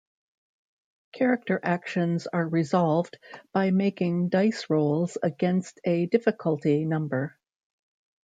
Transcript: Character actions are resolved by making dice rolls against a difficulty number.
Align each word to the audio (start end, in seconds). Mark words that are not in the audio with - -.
Character 1.13 1.59
actions 1.61 2.25
are 2.25 2.47
resolved 2.49 3.19
by 3.53 3.69
making 3.69 4.29
dice 4.29 4.67
rolls 4.67 5.15
against 5.21 5.79
a 5.85 6.07
difficulty 6.07 6.85
number. 6.85 7.37